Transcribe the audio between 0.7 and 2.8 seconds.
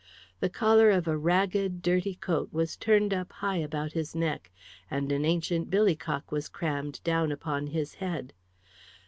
of a ragged, dirty coat was